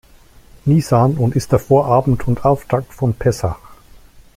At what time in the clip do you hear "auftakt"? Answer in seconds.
2.43-2.91